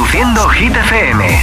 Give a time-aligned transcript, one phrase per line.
[0.00, 1.42] Reproduciendo Hit FM.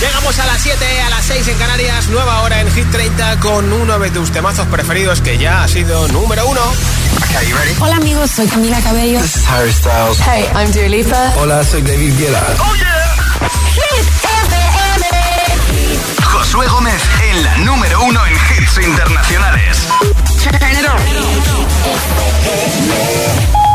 [0.00, 3.72] Llegamos a las 7, a las 6 en Canarias, nueva hora en Hit 30 con
[3.72, 6.60] uno de tus temazos preferidos que ya ha sido número uno.
[7.80, 9.18] Hola amigos, soy Camila Cabello.
[9.22, 10.18] This is Harry Styles.
[10.20, 11.32] Hey, I'm Dua Lipa.
[11.38, 12.44] Hola, soy David Guetta.
[12.58, 13.16] Oh yeah.
[13.72, 14.06] Hit
[14.44, 15.06] FM.
[16.22, 19.86] Josué Gómez en la número uno en hits internacionales.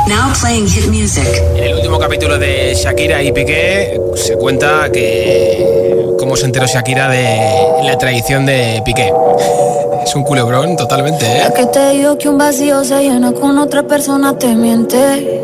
[0.07, 1.27] Now playing hit music.
[1.55, 7.09] En el último capítulo de Shakira y Piqué se cuenta que cómo se enteró Shakira
[7.09, 9.13] de la traición de Piqué.
[10.03, 11.43] Es un culebrón totalmente, ¿eh?
[11.45, 15.41] Es que te digo que un vacío se llena con otra persona te miente.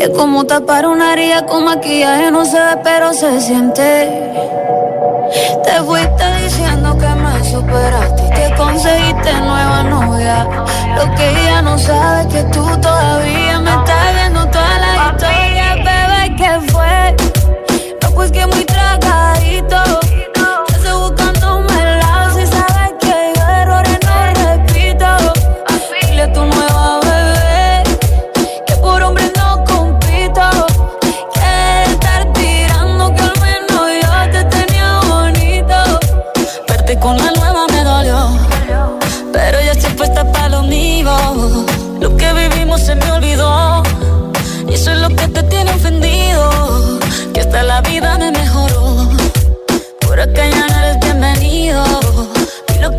[0.00, 4.32] Es como tapar una herida con maquillaje, no se ve, pero se siente.
[5.62, 10.46] Te fuiste diciendo que me superaste que conseguiste nueva novia.
[10.96, 15.74] Lo que ella no sabe es que tú todavía me estás viendo toda la historia,
[15.76, 17.16] bebé, ¿qué fue?
[18.02, 20.13] No, pues que muy tragadito.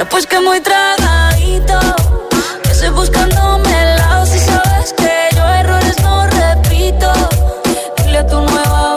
[0.00, 0.04] Bebé.
[0.04, 1.78] No, pues que muy tragadito.
[2.62, 7.12] Que estoy buscándome el lado si sabes que yo errores no repito.
[8.04, 8.96] Dile a tu nueva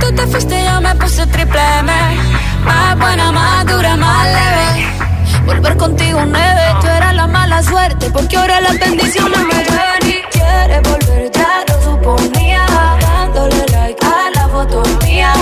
[0.00, 1.92] Tú te fuiste y yo me puse triple M.
[2.64, 4.86] Más buena, más dura, más leve.
[5.46, 6.89] Volver contigo nueve.
[7.60, 8.10] Mala suerte.
[8.10, 11.30] Porque ahora las bendiciones me llueven y quieres volver.
[11.30, 12.66] Ya lo suponía.
[13.00, 15.32] Dándole like a la foto mía.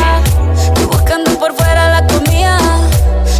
[0.74, 2.58] Tú buscando por fuera la comida.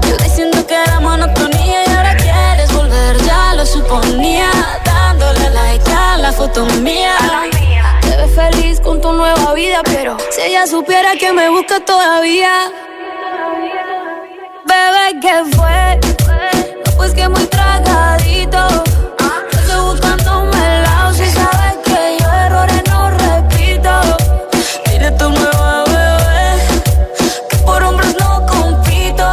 [0.09, 1.87] Yo diciendo que era monotonía.
[1.87, 3.17] Y ahora quieres volver.
[3.25, 4.51] Ya lo suponía.
[4.85, 7.17] Dándole like a la foto mía
[8.35, 12.71] feliz con tu nueva vida, pero si ella supiera que me busca todavía.
[14.65, 16.28] Bebé, ¿qué fue?
[16.99, 18.59] No, pues que muy tragadito.
[19.53, 23.91] Estoy buscándome el lado si sabes que yo errores no repito.
[24.91, 26.59] Dile tu nueva bebé
[27.51, 29.33] que por hombres no compito.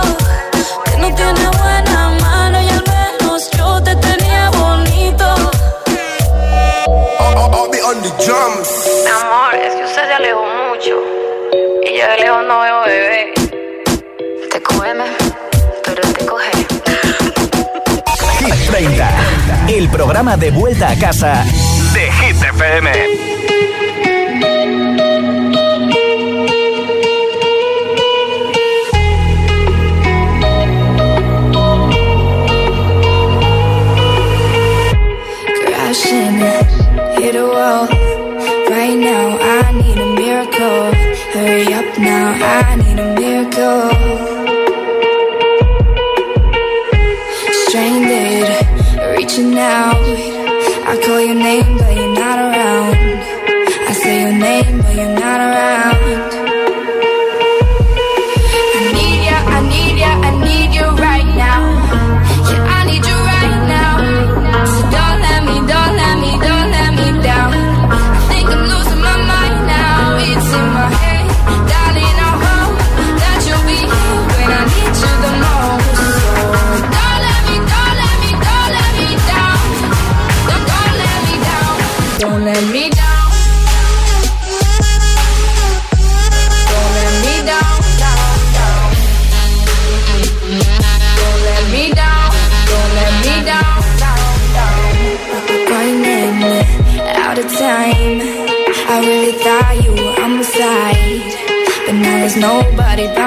[0.85, 5.25] Que no tiene buena mano y al menos yo te tenía bonito.
[7.19, 8.69] I'll, be on the drums.
[9.09, 11.01] Amor, es que usted se alejó mucho.
[11.81, 13.14] Y yo de lejos no veo bebé.
[18.67, 19.09] 30,
[19.69, 21.45] el programa de vuelta a casa
[21.93, 22.91] de Hit FM.
[39.37, 41.15] I need a miracle.
[42.75, 43.94] Stranded,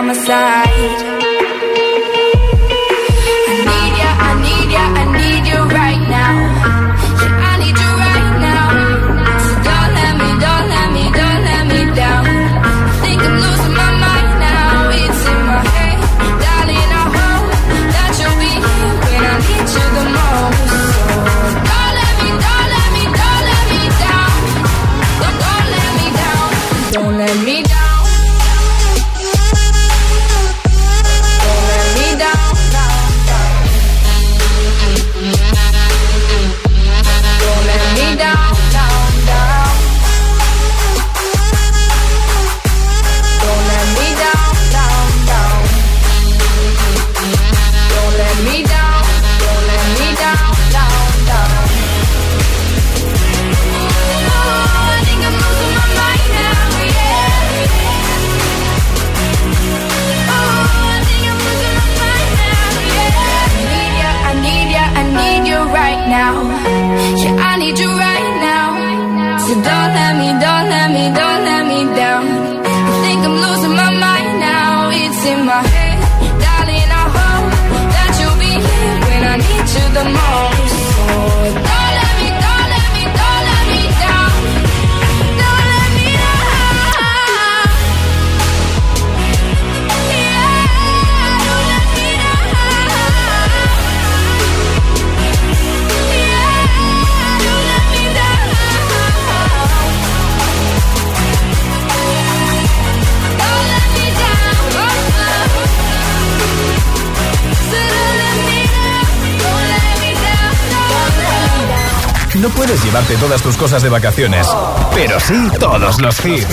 [0.08, 0.47] My side.
[113.08, 114.46] Llevarte todas tus cosas de vacaciones,
[114.94, 116.46] pero sí todos los hits.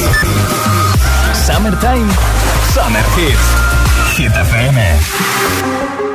[1.45, 2.07] Summertime,
[2.73, 4.15] Summer Hits.
[4.15, 6.14] Hit FM.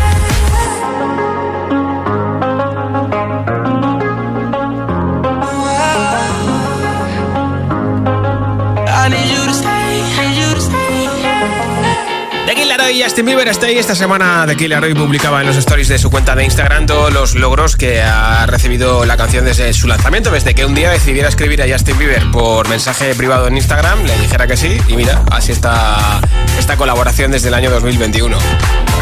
[12.51, 13.77] The Killer y Justin Bieber Stay.
[13.77, 17.33] Esta semana The Killer publicaba en los stories de su cuenta de Instagram todos los
[17.33, 20.31] logros que ha recibido la canción desde su lanzamiento.
[20.31, 24.17] Desde que un día decidiera escribir a Justin Bieber por mensaje privado en Instagram, le
[24.17, 24.77] dijera que sí.
[24.89, 26.19] Y mira, así está
[26.59, 28.37] esta colaboración desde el año 2021.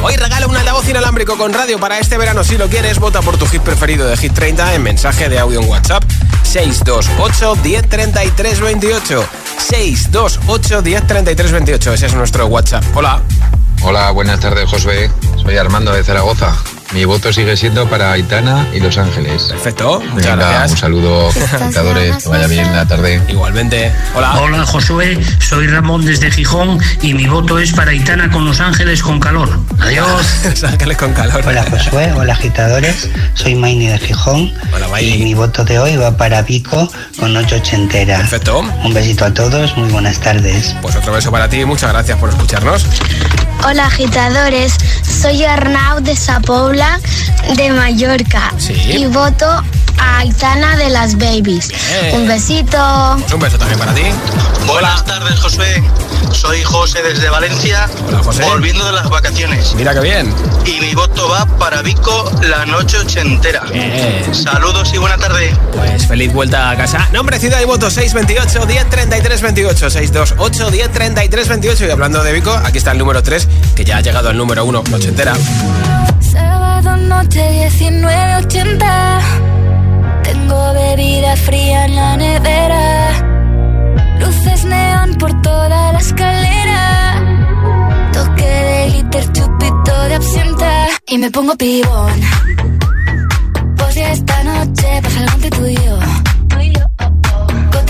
[0.02, 2.44] Hoy regalo un altavoz inalámbrico con radio para este verano.
[2.44, 5.62] Si lo quieres, vota por tu hit preferido de Hit 30 en mensaje de audio
[5.62, 6.04] en WhatsApp
[6.44, 9.26] 628 1033 28.
[9.60, 11.94] 628 1033 28.
[11.94, 12.84] Ese es nuestro WhatsApp.
[12.96, 13.22] Hola.
[13.82, 15.12] Hola, buenas tardes, Josué.
[15.42, 16.56] Soy Armando de Zaragoza.
[16.92, 19.44] Mi voto sigue siendo para Aitana y Los Ángeles.
[19.44, 20.00] Perfecto.
[20.02, 20.72] Muchas Venga, gracias.
[20.72, 23.22] un saludo, felicitadores, que vaya bien la tarde.
[23.28, 23.92] Igualmente.
[24.16, 24.40] Hola.
[24.42, 29.04] Hola Josué, soy Ramón desde Gijón y mi voto es para Itana con Los Ángeles
[29.04, 29.60] con calor.
[29.80, 30.26] Adiós.
[30.44, 31.44] Los Ángeles con calor.
[31.46, 35.14] Hola Josué, hola agitadores, soy Maini de Gijón Hola, Maini.
[35.14, 38.18] y mi voto de hoy va para Vico con noche ochentera.
[38.18, 38.62] Perfecto.
[38.84, 40.76] Un besito a todos, muy buenas tardes.
[40.82, 41.64] Pues otro beso para ti.
[41.66, 42.84] Muchas gracias por escucharnos.
[43.64, 44.74] Hola agitadores,
[45.22, 46.79] soy Arnau de Sapobla
[47.58, 48.74] de Mallorca Sí.
[48.74, 49.46] y voto
[49.98, 51.68] a Aitana de las Babies.
[52.02, 52.16] Bien.
[52.22, 53.18] Un besito.
[53.20, 54.04] Pues un beso también para ti.
[54.66, 55.84] Buenas tardes, Josué.
[56.32, 58.44] Soy José desde Valencia, Hola, José.
[58.46, 59.74] volviendo de las vacaciones.
[59.76, 60.34] Mira qué bien.
[60.66, 63.62] Y mi voto va para Vico la noche ochentera.
[63.74, 64.24] Bien.
[64.34, 65.54] Saludos y buena tarde.
[65.74, 67.10] Pues feliz vuelta a casa.
[67.12, 72.78] Nombre, ciudad y voto 628 1033 28 628 1033 28 y hablando de Vico, aquí
[72.78, 75.34] está el número 3 que ya ha llegado al número 1, noche entera.
[76.70, 77.42] Sábado noche
[77.80, 79.20] 1980
[80.24, 82.86] Tengo bebida fría en la nevera.
[84.20, 86.82] Luces neón por toda la escalera.
[88.14, 90.88] Toque de glitter, chupito de absenta.
[91.08, 92.20] Y me pongo pibón.
[93.76, 95.66] Pues si esta noche pasa algo entre tú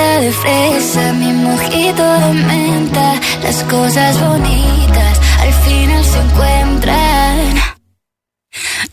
[0.00, 3.14] De fresa, mi mojito de menta.
[3.42, 7.54] Las cosas bonitas al final se encuentran.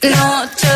[0.02, 0.68] Noche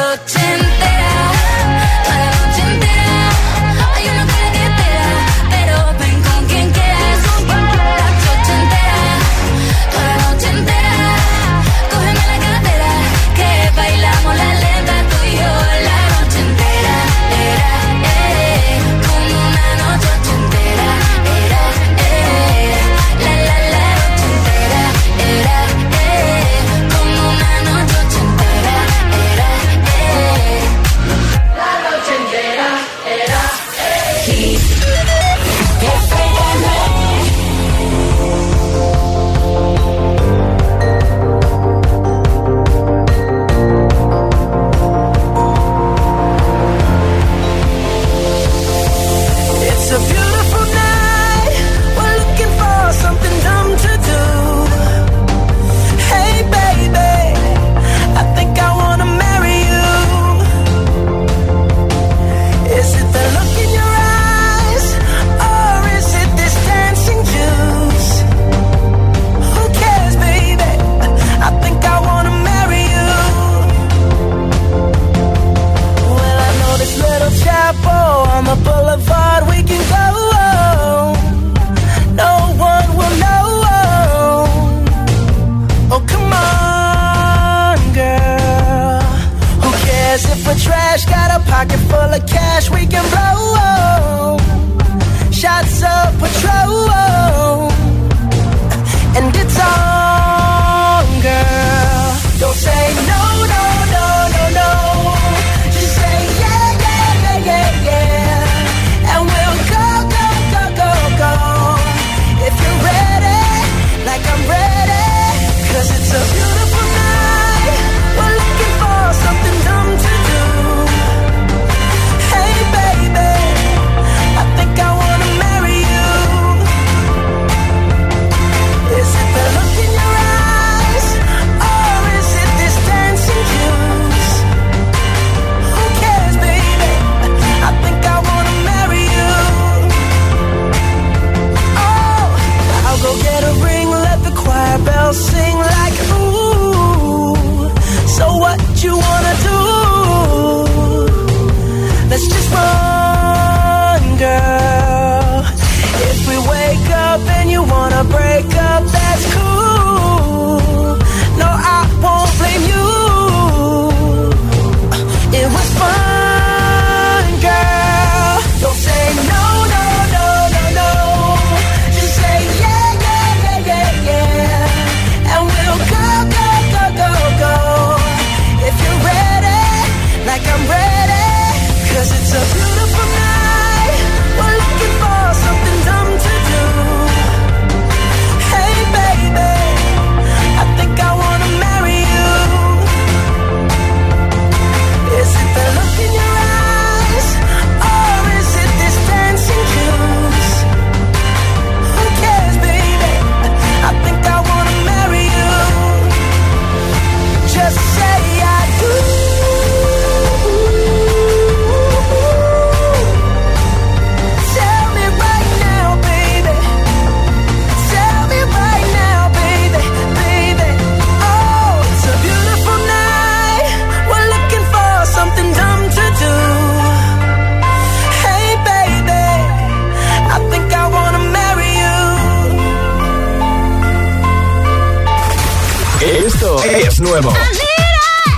[236.81, 237.33] es nuevo.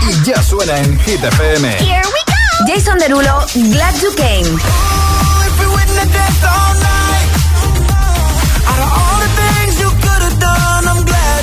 [0.07, 1.77] Y ya suena en Hit FM.
[2.67, 4.59] Jason Derulo, Glad You Came.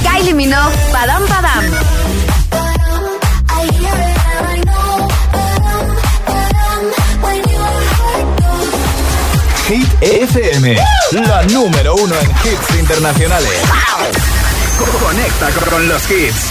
[0.02, 1.64] Kylie Minogue, Padam Padam.
[9.68, 10.76] Hit FM,
[11.12, 13.60] la número uno en hits internacionales.
[15.00, 16.50] Conecta con los hits.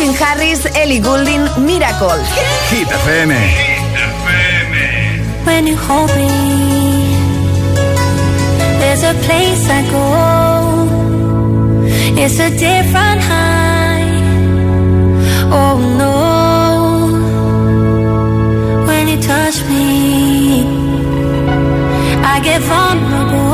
[0.00, 2.24] Calvin Harris, Ellie Goulding, Miracle.
[2.70, 3.30] Hit FM.
[5.44, 6.28] When you hold me,
[8.80, 10.06] there's a place I go.
[12.16, 14.08] It's a different high.
[15.52, 16.14] Oh no.
[18.86, 20.64] When you touch me,
[22.24, 23.49] I get vulnerable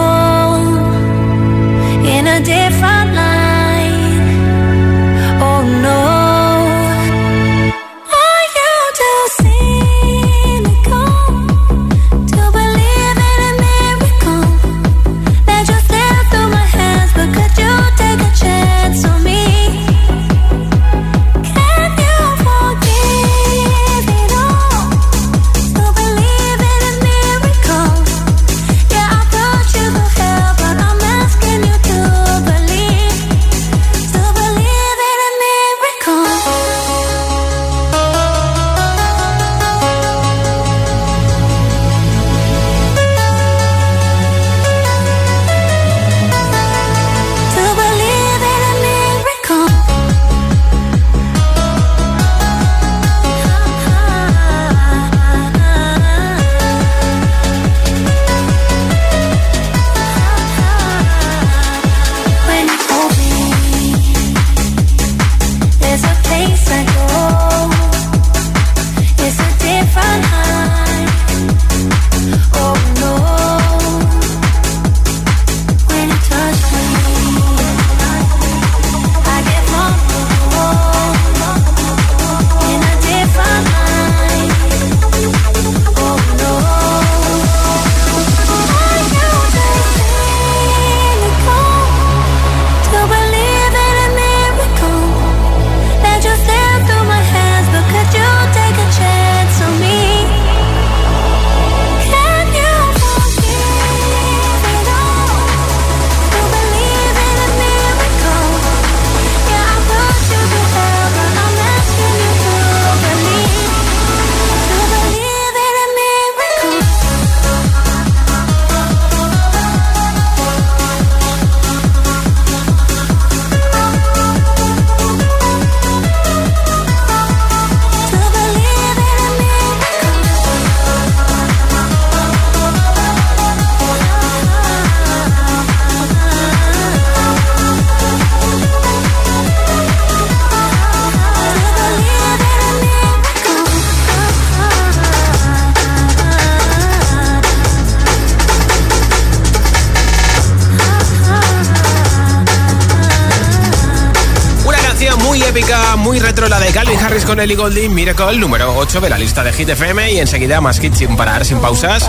[155.96, 159.42] muy retro, la de Calvin Harris con Ellie Goulding, Miracle, número 8 de la lista
[159.42, 162.08] de Hit FM y enseguida más hits sin parar, sin pausas.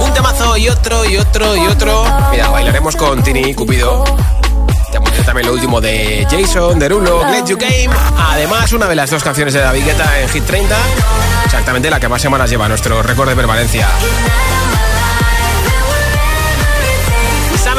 [0.00, 2.04] Un temazo y otro y otro y otro.
[2.30, 4.04] Mira, bailaremos con Tini Cupido.
[5.24, 7.90] También lo último de Jason, Derulo, Glad You Game.
[8.18, 10.76] Además, una de las dos canciones de David Guetta en Hit 30.
[11.44, 13.88] Exactamente la que más semanas lleva nuestro récord de permanencia.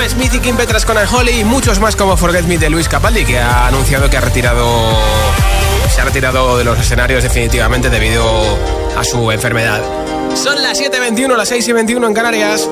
[0.09, 3.25] Smith y Kim Petras con Holly y muchos más como Forget Me de Luis Capaldi,
[3.25, 4.65] que ha anunciado que ha retirado.
[5.93, 8.23] Se ha retirado de los escenarios definitivamente debido
[8.95, 9.81] a su enfermedad.
[10.35, 12.69] Son las 7.21, las 6.21 en Canarias.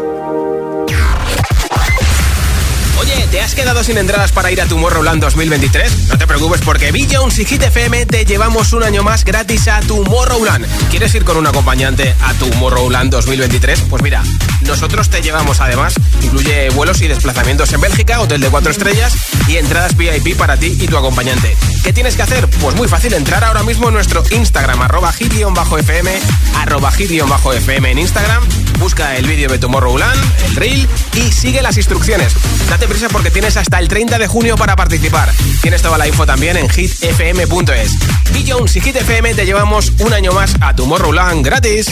[3.43, 6.07] Has quedado sin entradas para ir a Tomorrowland 2023?
[6.07, 9.81] No te preocupes porque Jones y Hit FM te llevamos un año más gratis a
[9.81, 10.65] Tomorrowland.
[10.89, 13.81] ¿Quieres ir con un acompañante a Tomorrowland 2023?
[13.89, 14.23] Pues mira,
[14.61, 19.13] nosotros te llevamos además, incluye vuelos y desplazamientos en Bélgica, hotel de 4 estrellas
[19.47, 21.57] y entradas VIP para ti y tu acompañante.
[21.83, 22.47] ¿Qué tienes que hacer?
[22.61, 26.19] Pues muy fácil, entrar ahora mismo en nuestro Instagram, arroba hit-fm,
[26.55, 28.43] arroba hit-fm en Instagram,
[28.79, 32.33] busca el vídeo de Tomorrowland, el reel y sigue las instrucciones.
[32.69, 35.29] Date prisa porque tienes hasta el 30 de junio para participar.
[35.61, 37.97] Tienes toda la info también en hitfm.es.
[38.31, 41.87] Bill Jones y Hit FM te llevamos un año más a Tomorrowland gratis.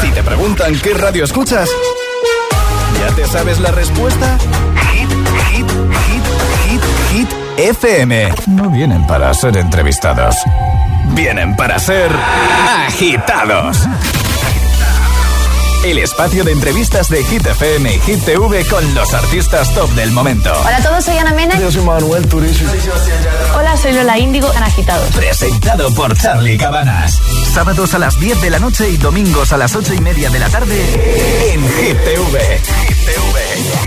[0.00, 1.68] Si te preguntan qué radio escuchas,
[3.00, 4.36] ¿Ya te sabes la respuesta?
[4.92, 5.10] Hit,
[5.50, 6.24] hit, hit,
[6.66, 8.34] hit, hit, FM.
[8.48, 10.36] No vienen para ser entrevistados.
[11.14, 12.10] Vienen para ser
[12.86, 13.78] agitados.
[15.82, 20.12] El espacio de entrevistas de Hit FM y Hit TV con los artistas top del
[20.12, 20.52] momento.
[20.60, 21.58] Hola a todos, soy Ana Mena.
[21.58, 22.66] Yo soy Manuel Turizo.
[23.56, 25.08] Hola, soy Lola Índigo en Agitados.
[25.16, 27.22] Presentado por Charlie Cabanas.
[27.54, 30.38] Sábados a las 10 de la noche y domingos a las 8 y media de
[30.38, 30.76] la tarde
[31.54, 32.60] en Hit TV.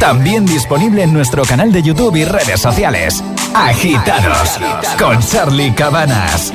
[0.03, 3.23] También disponible en nuestro canal de YouTube y redes sociales.
[3.55, 4.59] Agitados
[4.99, 6.51] con Charlie Cabanas.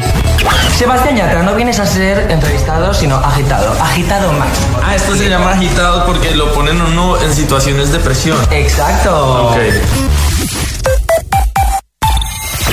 [0.76, 3.72] Sebastián Yatra, no vienes a ser entrevistado, sino agitado.
[3.82, 4.50] Agitado más.
[4.84, 8.36] Ah, esto se llama agitado porque lo ponen uno en situaciones de presión.
[8.50, 9.48] Exacto.
[9.48, 9.56] Ok.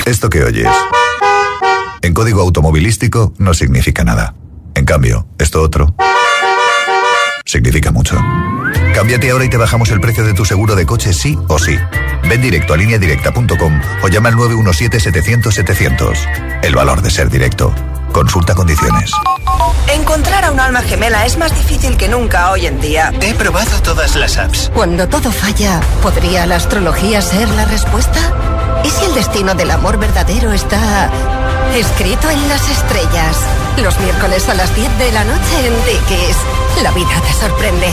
[0.04, 0.68] Esto que oyes,
[2.02, 4.34] en código automovilístico no significa nada.
[4.74, 5.94] En cambio, esto otro
[7.46, 8.20] significa mucho.
[8.96, 11.76] Cámbiate ahora y te bajamos el precio de tu seguro de coche sí o sí.
[12.30, 16.62] Ven directo a lineadirecta.com o llama al 917-700-700.
[16.62, 17.74] El valor de ser directo.
[18.10, 19.12] Consulta condiciones.
[19.92, 23.12] Encontrar a un alma gemela es más difícil que nunca hoy en día.
[23.20, 24.70] He probado todas las apps.
[24.72, 28.18] Cuando todo falla, ¿podría la astrología ser la respuesta?
[28.82, 31.10] ¿Y si el destino del amor verdadero está
[31.74, 33.36] escrito en las estrellas?
[33.76, 36.38] Los miércoles a las 10 de la noche en Dickies.
[36.82, 37.92] La vida te sorprende.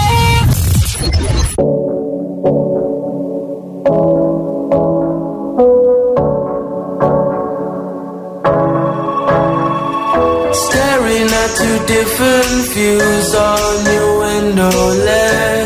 [11.91, 15.60] different views on your window ledge.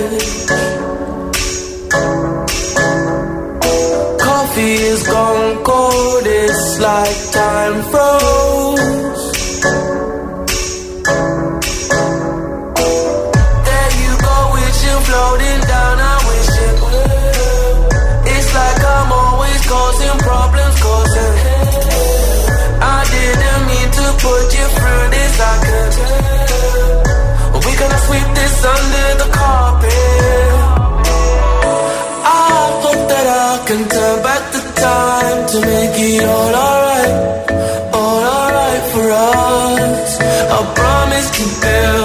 [36.18, 37.14] It all alright,
[37.94, 40.20] all alright for us.
[40.56, 42.05] I promise to build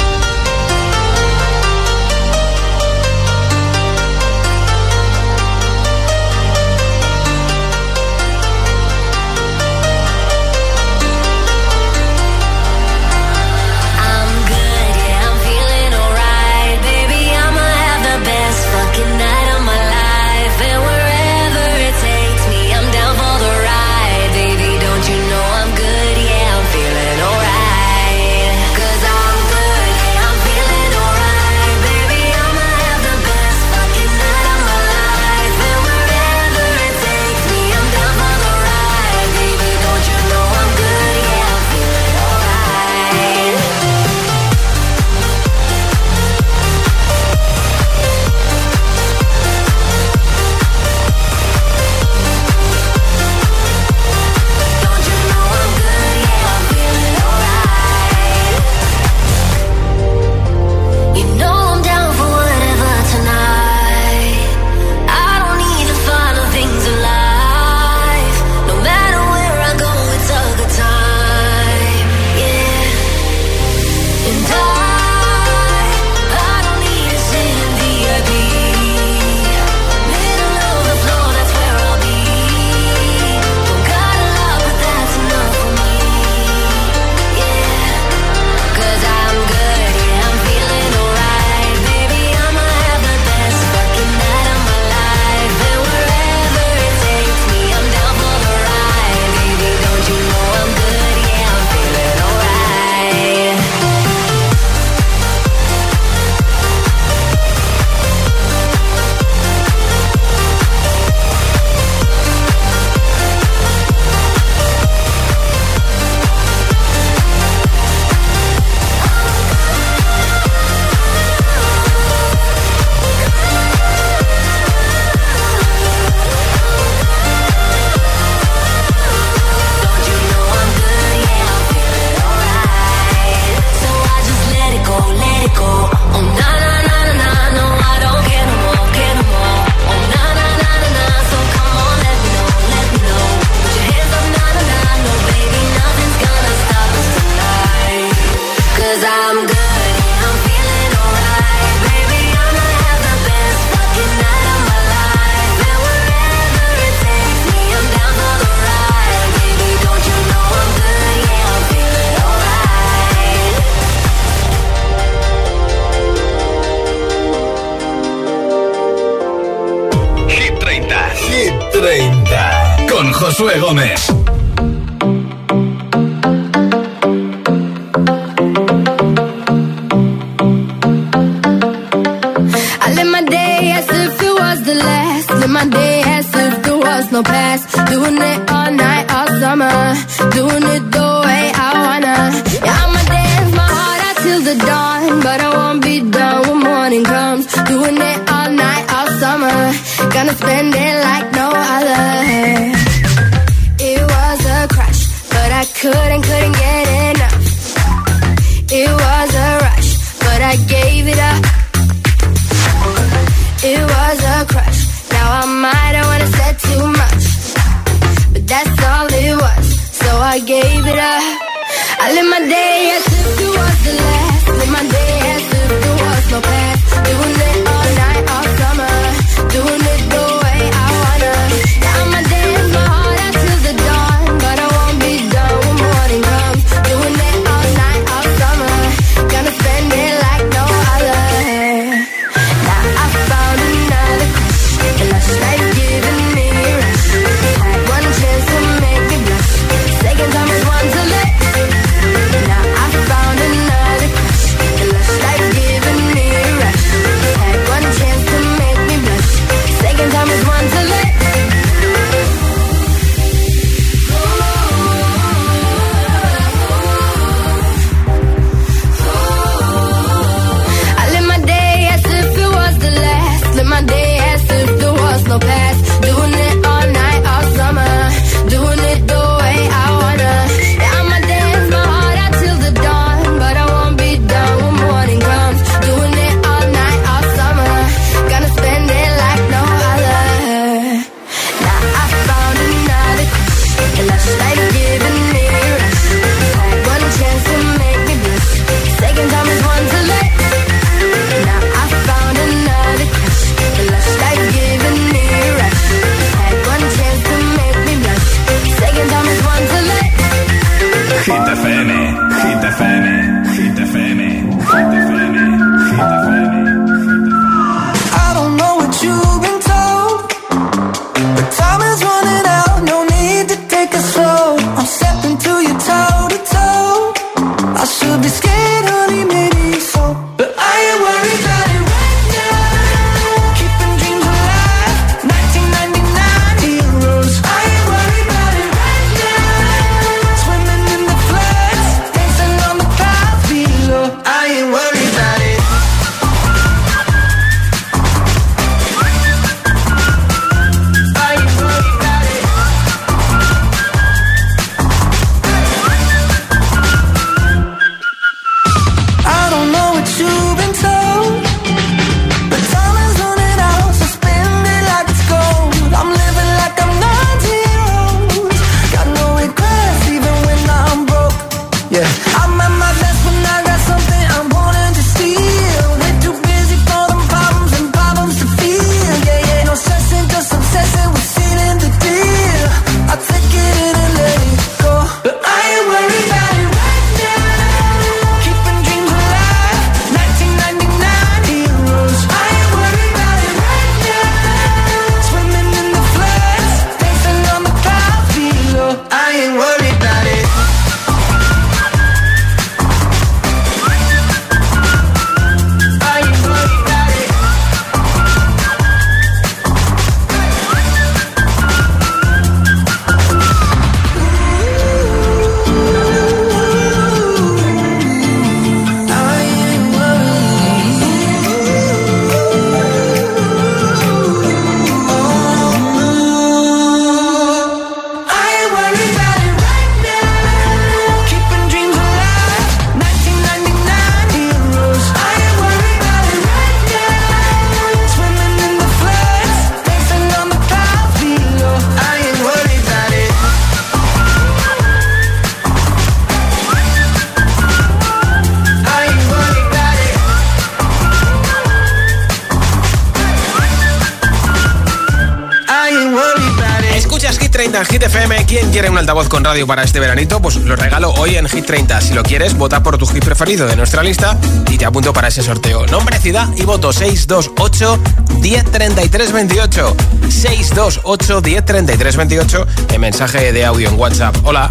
[457.71, 458.45] 30 en Hit FM.
[458.45, 460.41] ¿Quién quiere un altavoz con radio para este veranito?
[460.41, 462.01] Pues lo regalo hoy en Hit 30.
[462.01, 464.37] Si lo quieres, vota por tu hit preferido de nuestra lista
[464.69, 465.85] y te apunto para ese sorteo.
[465.85, 467.99] Nombre, ciudad y voto 628
[468.39, 469.95] 1033 28.
[470.29, 474.35] 628 1033 28 en mensaje de audio en WhatsApp.
[474.43, 474.67] Hola.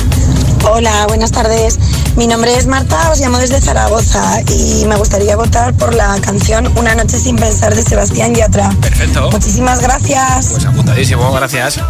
[0.65, 1.79] Hola, buenas tardes.
[2.17, 6.71] Mi nombre es Marta, os llamo desde Zaragoza y me gustaría votar por la canción
[6.77, 8.69] Una noche sin pensar de Sebastián Yatra.
[8.81, 9.31] Perfecto.
[9.31, 10.49] Muchísimas gracias.
[10.51, 11.81] Pues apuntadísimo, gracias.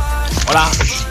[0.51, 0.69] Hola.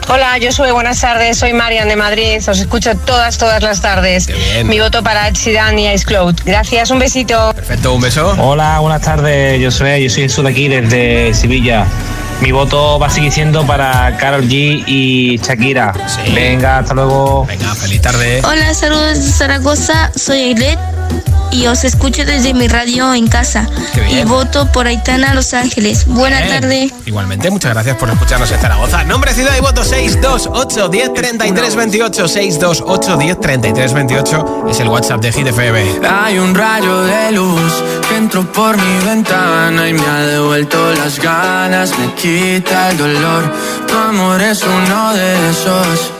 [0.08, 4.28] Hola, yo soy buenas tardes, soy Marian de Madrid, os escucho todas, todas las tardes.
[4.66, 6.34] Mi voto para Ed Sheeran y Ice Cloud.
[6.44, 7.54] Gracias, un besito.
[7.54, 8.36] Perfecto, un beso.
[8.38, 11.86] Hola, buenas tardes, yo soy, yo soy aquí desde Sevilla.
[12.42, 15.94] Mi voto va a seguir siendo para Carol G y Shakira.
[16.34, 17.46] Venga, hasta luego.
[17.46, 18.42] Venga, feliz tarde.
[18.44, 20.89] Hola, saludos de Zaragoza, soy Ailet
[21.52, 23.68] y os escucho desde mi radio en casa.
[24.10, 26.06] Y voto por Aitana Los Ángeles.
[26.06, 26.90] Buena tarde.
[27.06, 29.04] Igualmente, muchas gracias por escucharnos en Zaragoza.
[29.04, 32.28] Nombre, ciudad y voto 628 10 33 28.
[32.28, 36.06] 628 10 33 28 es el WhatsApp de Hit FM.
[36.08, 37.72] Hay un rayo de luz
[38.08, 43.52] que entró por mi ventana y me ha devuelto las ganas, me quita el dolor.
[43.86, 46.19] Tu amor es uno de esos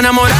[0.00, 0.39] esperaba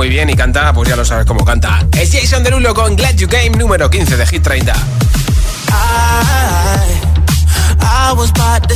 [0.00, 1.86] Muy bien y canta, pues ya lo sabes cómo canta.
[1.92, 4.72] Es Jason Derulo con Glad You Game número 15 de Hit 30.
[7.82, 8.74] I, was about to.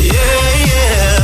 [0.00, 0.16] Yeah,
[0.64, 1.18] yeah.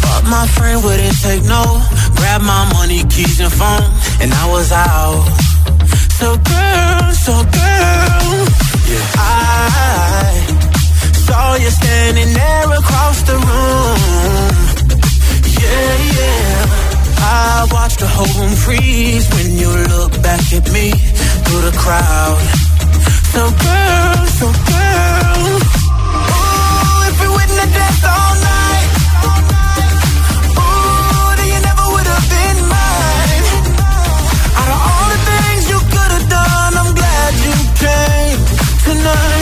[0.00, 1.82] But my friend wouldn't take no.
[2.16, 3.84] Grab my money, keys, and phone.
[4.22, 5.28] And I was out.
[6.18, 8.46] So, girl, so, girl.
[8.88, 9.04] Yeah.
[9.18, 10.32] I
[11.26, 14.71] saw you standing there across the room.
[15.62, 16.66] Yeah, yeah.
[17.18, 20.90] I watched the whole room freeze when you look back at me
[21.44, 22.40] through the crowd.
[23.32, 25.42] So girl, so girl.
[26.34, 27.18] Ooh, if
[28.16, 28.90] all night.
[30.58, 33.46] Ooh, then you never would have been mine.
[34.58, 37.54] Out of all the things you could have done, I'm glad you
[37.84, 38.40] came
[38.86, 39.41] tonight.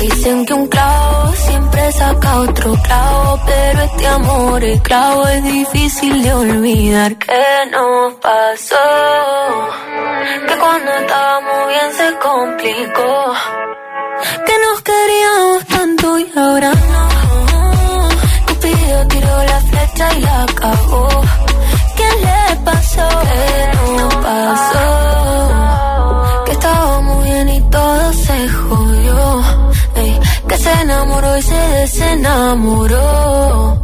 [0.00, 6.22] Dicen que un clavo siempre saca otro clavo, pero este amor es clavo es difícil
[6.22, 8.76] de olvidar que nos pasó.
[10.48, 13.34] Que cuando estábamos bien se complicó.
[14.46, 17.08] Que nos queríamos tanto y ahora no.
[18.46, 21.08] Cupido tiró la flecha y la cagó.
[21.96, 23.08] ¿Qué le pasó?
[23.22, 24.79] ¿Qué nos pasó?
[31.90, 33.76] Se desenamoró.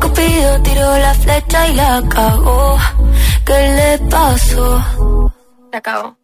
[0.00, 2.78] Cupido tiró la flecha y la cagó.
[3.44, 4.82] ¿Qué le pasó?
[5.70, 6.23] Se acabó.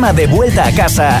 [0.00, 1.20] de vuelta a casa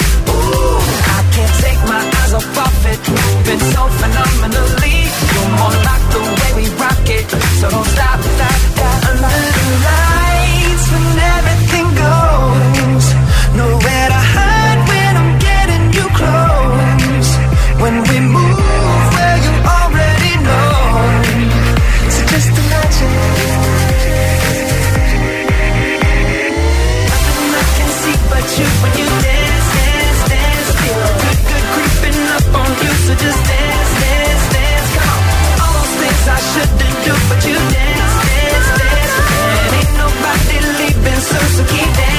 [41.51, 42.10] So keep dancing.